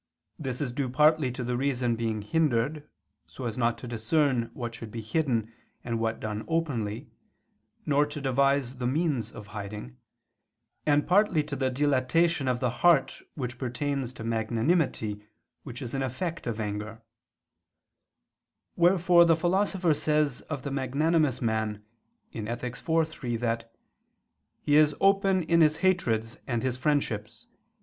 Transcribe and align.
This 0.39 0.61
is 0.61 0.71
due 0.71 0.89
partly 0.89 1.31
to 1.31 1.43
the 1.43 1.55
reason 1.55 1.95
being 1.95 2.23
hindered, 2.23 2.89
so 3.27 3.45
as 3.45 3.55
not 3.55 3.77
to 3.77 3.87
discern 3.87 4.49
what 4.55 4.73
should 4.73 4.89
be 4.89 4.99
hidden 4.99 5.53
and 5.83 5.99
what 5.99 6.19
done 6.19 6.43
openly, 6.47 7.11
nor 7.85 8.07
to 8.07 8.19
devise 8.19 8.77
the 8.77 8.87
means 8.87 9.31
of 9.31 9.45
hiding; 9.53 9.97
and 10.87 11.05
partly 11.07 11.43
to 11.43 11.55
the 11.55 11.69
dilatation 11.69 12.47
of 12.47 12.59
the 12.59 12.71
heart 12.81 13.21
which 13.35 13.59
pertains 13.59 14.11
to 14.13 14.23
magnanimity 14.23 15.23
which 15.61 15.83
is 15.83 15.93
an 15.93 16.01
effect 16.01 16.47
of 16.47 16.59
anger: 16.59 17.03
wherefore 18.75 19.23
the 19.23 19.35
Philosopher 19.35 19.93
says 19.93 20.41
of 20.49 20.63
the 20.63 20.71
magnanimous 20.71 21.43
man 21.43 21.85
(Ethic. 22.33 22.75
iv, 22.89 23.07
3) 23.07 23.37
that 23.37 23.71
"he 24.63 24.77
is 24.77 24.95
open 24.99 25.43
in 25.43 25.61
his 25.61 25.77
hatreds 25.77 26.37
and 26.47 26.63
his 26.63 26.75
friendships 26.75 27.45